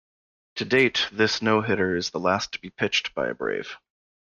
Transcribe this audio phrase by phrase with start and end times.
[0.55, 3.77] To date, this no-hitter is the last to be pitched by a Brave.